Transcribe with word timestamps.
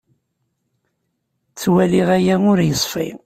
Ttwaliɣ 1.51 2.07
aya 2.17 2.35
ur 2.51 2.59
yeṣfi. 2.67 3.07